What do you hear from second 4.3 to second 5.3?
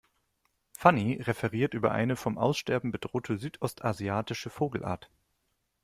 Vogelart.